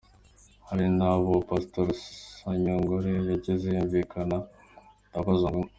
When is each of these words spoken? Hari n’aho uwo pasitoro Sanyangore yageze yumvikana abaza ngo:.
Hari 0.67 0.85
n’aho 0.97 1.21
uwo 1.27 1.39
pasitoro 1.49 1.91
Sanyangore 2.39 3.09
yageze 3.31 3.65
yumvikana 3.75 4.37
abaza 5.17 5.47
ngo:. 5.53 5.69